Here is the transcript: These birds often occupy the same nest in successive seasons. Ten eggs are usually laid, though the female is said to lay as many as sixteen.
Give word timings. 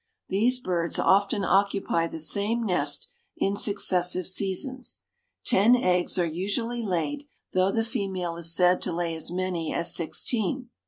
These 0.29 0.57
birds 0.57 0.97
often 0.97 1.43
occupy 1.43 2.07
the 2.07 2.17
same 2.17 2.63
nest 2.65 3.07
in 3.37 3.55
successive 3.55 4.25
seasons. 4.25 5.01
Ten 5.45 5.75
eggs 5.75 6.17
are 6.17 6.25
usually 6.25 6.81
laid, 6.81 7.25
though 7.53 7.71
the 7.71 7.85
female 7.85 8.35
is 8.37 8.51
said 8.51 8.81
to 8.81 8.91
lay 8.91 9.13
as 9.13 9.29
many 9.29 9.71
as 9.71 9.93
sixteen. 9.93 10.71